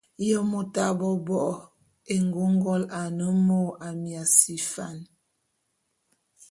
Ye 0.27 0.37
môt 0.51 0.75
a 0.85 0.87
bo 0.99 1.09
a 1.19 1.23
bo'ok 1.27 1.59
éngôngol 2.15 2.83
ane 2.99 3.27
mô 3.45 3.61
Amiasi 3.87 4.55
Fan? 4.71 4.97